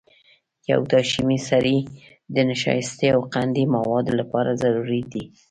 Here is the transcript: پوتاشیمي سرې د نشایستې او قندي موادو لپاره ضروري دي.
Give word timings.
پوتاشیمي 0.65 1.37
سرې 1.49 1.77
د 2.35 2.37
نشایستې 2.49 3.07
او 3.15 3.21
قندي 3.33 3.65
موادو 3.75 4.11
لپاره 4.19 4.59
ضروري 4.63 5.01
دي. 5.11 5.23